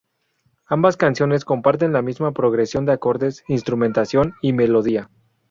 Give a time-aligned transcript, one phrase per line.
[0.65, 5.11] Ambas canciones comparten la misma progresión de acordes, instrumentación y melodía.